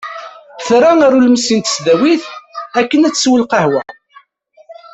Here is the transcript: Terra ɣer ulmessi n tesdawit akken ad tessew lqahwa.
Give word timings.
Terra 0.65 0.91
ɣer 1.01 1.11
ulmessi 1.17 1.55
n 1.57 1.61
tesdawit 1.61 2.23
akken 2.79 3.05
ad 3.07 3.13
tessew 3.13 3.35
lqahwa. 3.41 3.83